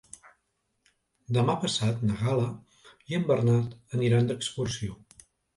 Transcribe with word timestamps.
Demà 1.37 1.57
passat 1.65 2.01
na 2.11 2.17
Gal·la 2.23 2.49
i 3.13 3.19
en 3.21 3.29
Bernat 3.33 3.79
aniran 3.99 4.33
d'excursió. 4.33 4.99